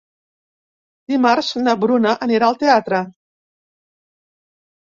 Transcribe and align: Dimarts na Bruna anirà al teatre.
Dimarts 1.13 1.51
na 1.67 1.77
Bruna 1.83 2.15
anirà 2.29 2.49
al 2.49 2.57
teatre. 2.65 3.03